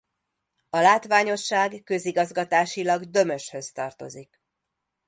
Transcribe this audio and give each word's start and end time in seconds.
A 0.69 0.77
látványosság 0.79 1.81
közigazgatásilag 1.83 3.03
Dömöshöz 3.03 3.71
tartozik. 3.71 4.41